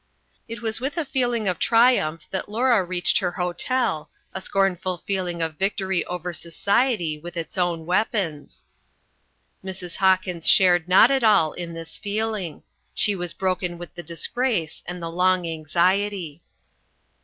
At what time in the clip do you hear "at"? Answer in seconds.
11.11-11.23